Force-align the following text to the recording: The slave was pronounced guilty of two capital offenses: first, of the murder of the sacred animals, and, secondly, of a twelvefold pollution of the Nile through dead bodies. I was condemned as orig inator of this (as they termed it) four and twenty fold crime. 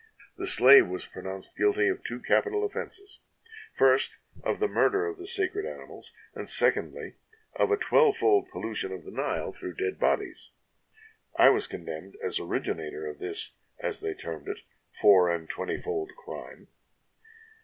The 0.35 0.47
slave 0.47 0.87
was 0.87 1.05
pronounced 1.05 1.55
guilty 1.55 1.87
of 1.87 2.03
two 2.03 2.21
capital 2.21 2.63
offenses: 2.63 3.19
first, 3.75 4.17
of 4.41 4.59
the 4.59 4.67
murder 4.67 5.05
of 5.05 5.19
the 5.19 5.27
sacred 5.27 5.63
animals, 5.63 6.11
and, 6.33 6.49
secondly, 6.49 7.17
of 7.55 7.69
a 7.69 7.77
twelvefold 7.77 8.49
pollution 8.49 8.91
of 8.91 9.05
the 9.05 9.11
Nile 9.11 9.53
through 9.53 9.75
dead 9.75 9.99
bodies. 9.99 10.49
I 11.35 11.49
was 11.49 11.67
condemned 11.67 12.15
as 12.25 12.39
orig 12.39 12.63
inator 12.63 13.07
of 13.07 13.19
this 13.19 13.51
(as 13.79 13.99
they 13.99 14.15
termed 14.15 14.47
it) 14.49 14.61
four 14.99 15.29
and 15.29 15.47
twenty 15.47 15.79
fold 15.79 16.09
crime. 16.17 16.67